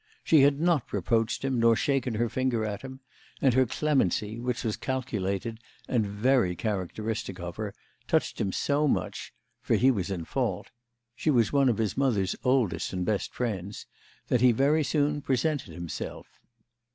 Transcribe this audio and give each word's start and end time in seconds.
She 0.23 0.41
had 0.41 0.59
not 0.59 0.91
reproached 0.93 1.45
him 1.45 1.59
nor 1.59 1.75
shaken 1.75 2.15
her 2.15 2.27
finger 2.27 2.65
at 2.65 2.81
him, 2.81 3.01
and 3.39 3.53
her 3.53 3.67
clemency, 3.67 4.39
which 4.39 4.63
was 4.63 4.75
calculated 4.75 5.59
and 5.87 6.07
very 6.07 6.55
characteristic 6.55 7.39
of 7.39 7.57
her, 7.57 7.75
touched 8.07 8.41
him 8.41 8.51
so 8.51 8.87
much—for 8.87 9.75
he 9.75 9.91
was 9.91 10.09
in 10.09 10.25
fault, 10.25 10.71
she 11.15 11.29
was 11.29 11.53
one 11.53 11.69
of 11.69 11.77
his 11.77 11.95
mother's 11.95 12.35
oldest 12.43 12.93
and 12.93 13.05
best 13.05 13.31
friends—that 13.31 14.41
he 14.41 14.51
very 14.51 14.83
soon 14.83 15.21
presented 15.21 15.71
himself. 15.71 16.25